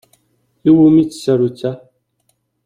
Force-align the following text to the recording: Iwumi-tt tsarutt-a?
Iwumi-tt 0.69 1.11
tsarutt-a? 1.17 1.71